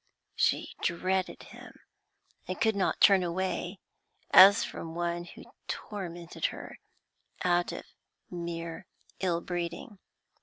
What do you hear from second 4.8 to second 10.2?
one who tormented her out of mere ill breeding.